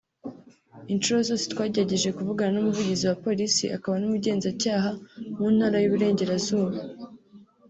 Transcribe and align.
inshuro 0.93 1.19
zose 1.29 1.45
twagerageje 1.53 2.09
kuvugana 2.17 2.51
n’Umuvugizi 2.53 3.03
wa 3.09 3.19
Polisi 3.25 3.63
akaba 3.75 3.95
n’Umugenzacyaha 3.99 4.89
mu 5.37 5.47
Ntara 5.55 5.77
y’Uburengerazuba 5.79 6.77